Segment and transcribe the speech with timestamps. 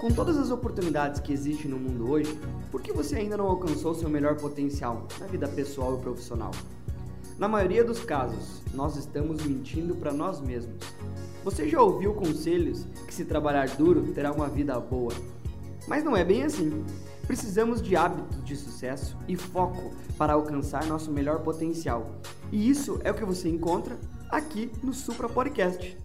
[0.00, 2.38] Com todas as oportunidades que existem no mundo hoje,
[2.70, 6.50] por que você ainda não alcançou seu melhor potencial na vida pessoal e profissional?
[7.38, 10.76] Na maioria dos casos, nós estamos mentindo para nós mesmos.
[11.44, 15.12] Você já ouviu conselhos que se trabalhar duro terá uma vida boa?
[15.86, 16.84] Mas não é bem assim.
[17.26, 22.20] Precisamos de hábitos de sucesso e foco para alcançar nosso melhor potencial.
[22.52, 23.96] E isso é o que você encontra
[24.28, 25.96] aqui no Supra Podcast.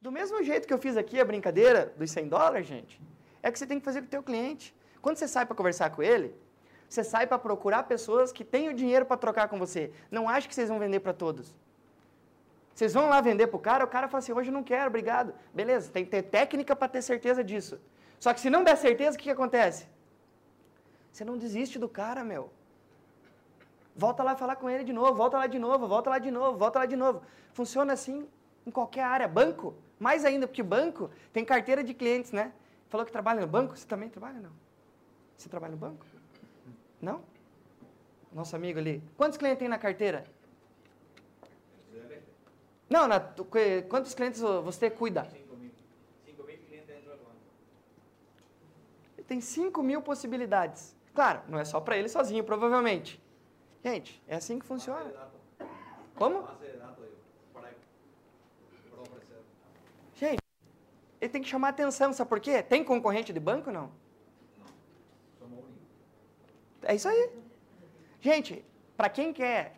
[0.00, 2.98] Do mesmo jeito que eu fiz aqui a brincadeira dos 100 dólares, gente,
[3.42, 4.74] é que você tem que fazer com o teu cliente.
[5.02, 6.34] Quando você sai para conversar com ele,
[6.88, 9.92] você sai para procurar pessoas que têm o dinheiro para trocar com você.
[10.10, 11.54] Não acha que vocês vão vender para todos.
[12.74, 15.34] Vocês vão lá vender para o cara, o cara fala assim, hoje não quero, obrigado.
[15.52, 17.78] Beleza, tem que ter técnica para ter certeza disso.
[18.18, 19.86] Só que se não der certeza, o que, que acontece?
[21.12, 22.50] Você não desiste do cara, meu.
[23.94, 26.56] Volta lá falar com ele de novo, volta lá de novo, volta lá de novo,
[26.56, 27.22] volta lá de novo.
[27.52, 28.26] Funciona assim
[28.66, 29.28] em qualquer área.
[29.28, 32.52] Banco, mais ainda, porque banco tem carteira de clientes, né?
[32.88, 33.76] Falou que trabalha no banco?
[33.76, 34.52] Você também trabalha, não?
[35.36, 36.04] Você trabalha no banco?
[37.00, 37.22] Não?
[38.32, 39.02] Nosso amigo ali.
[39.16, 40.24] Quantos clientes tem na carteira?
[42.88, 43.20] Não, na,
[43.88, 45.24] quantos clientes você cuida?
[45.24, 45.70] 5 mil.
[46.26, 47.36] 5 mil clientes dentro banco.
[49.28, 50.96] Tem 5 mil possibilidades.
[51.14, 53.22] Claro, não é só para ele sozinho, provavelmente.
[53.84, 55.12] Gente, é assim que funciona.
[56.16, 56.40] Como?
[56.40, 56.80] Gente,
[61.20, 62.62] ele tem que chamar atenção, sabe por quê?
[62.62, 63.90] Tem concorrente de banco ou não?
[66.82, 67.30] É isso aí.
[68.20, 68.64] Gente,
[68.96, 69.76] para quem quer,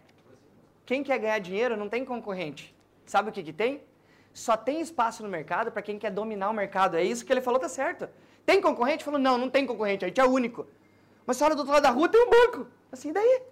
[0.87, 2.75] quem quer ganhar dinheiro não tem concorrente.
[3.05, 3.83] Sabe o que, que tem?
[4.33, 6.97] Só tem espaço no mercado para quem quer dominar o mercado.
[6.97, 8.09] É isso que ele falou, tá certo.
[8.47, 9.05] Tem concorrente?
[9.05, 10.67] Falou, não, não tem concorrente, a gente é único.
[11.27, 12.67] Mas se olha do outro lado da rua, tem um banco.
[12.91, 13.43] Assim, daí?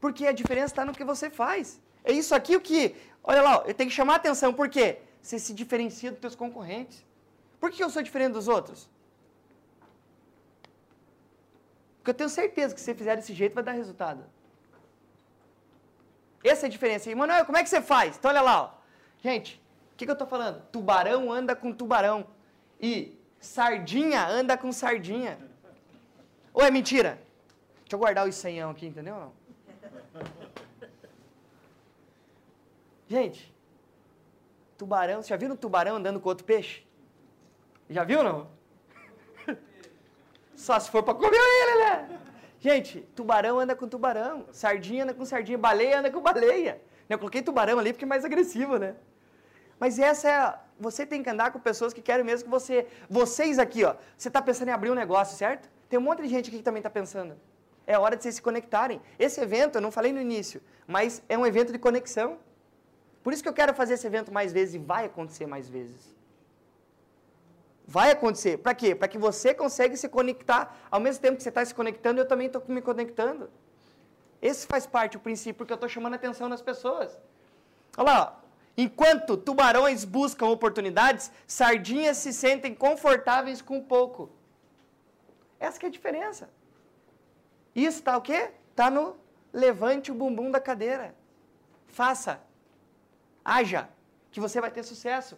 [0.00, 1.80] Porque a diferença está no que você faz.
[2.02, 4.52] É isso aqui o que, olha lá, eu tenho que chamar atenção.
[4.52, 4.98] Por quê?
[5.22, 7.04] Você se diferencia dos seus concorrentes.
[7.60, 8.90] Por que eu sou diferente dos outros?
[11.98, 14.24] Porque eu tenho certeza que se você fizer desse jeito vai dar resultado.
[16.42, 17.08] Essa é a diferença.
[17.08, 18.16] E, Manuel, como é que você faz?
[18.16, 18.62] Então, olha lá.
[18.62, 18.70] Ó.
[19.22, 19.62] Gente,
[19.92, 20.60] o que, que eu estou falando?
[20.72, 22.26] Tubarão anda com tubarão.
[22.80, 25.38] E sardinha anda com sardinha.
[26.52, 27.22] Ou é mentira?
[27.82, 29.32] Deixa eu guardar o senhão aqui, entendeu?
[33.08, 33.54] Gente,
[34.82, 36.84] tubarão, você já viu um tubarão andando com outro peixe?
[37.88, 38.48] Já viu não?
[40.56, 42.20] Só se for para comer ele, né?
[42.58, 46.80] Gente, tubarão anda com tubarão, sardinha anda com sardinha, baleia anda com baleia.
[47.08, 48.96] Eu coloquei tubarão ali porque é mais agressivo, né?
[49.78, 50.72] Mas essa é.
[50.80, 52.88] Você tem que andar com pessoas que querem mesmo que você.
[53.08, 53.94] Vocês aqui, ó.
[54.16, 55.68] Você está pensando em abrir um negócio, certo?
[55.88, 57.36] Tem um monte de gente aqui que também está pensando.
[57.86, 59.00] É hora de vocês se conectarem.
[59.16, 62.38] Esse evento, eu não falei no início, mas é um evento de conexão.
[63.22, 66.12] Por isso que eu quero fazer esse evento mais vezes e vai acontecer mais vezes.
[67.86, 68.58] Vai acontecer.
[68.58, 68.94] Para quê?
[68.94, 70.76] Para que você consiga se conectar.
[70.90, 73.50] Ao mesmo tempo que você está se conectando, eu também estou me conectando.
[74.40, 77.16] Esse faz parte do princípio que eu estou chamando a atenção das pessoas.
[77.96, 78.38] Olha lá.
[78.76, 84.30] Enquanto tubarões buscam oportunidades, sardinhas se sentem confortáveis com pouco.
[85.60, 86.48] Essa que é a diferença.
[87.74, 88.50] Isso está o quê?
[88.70, 89.16] Está no
[89.52, 91.14] levante o bumbum da cadeira.
[91.86, 92.40] Faça.
[93.44, 93.88] Haja.
[94.30, 95.36] Que você vai ter sucesso.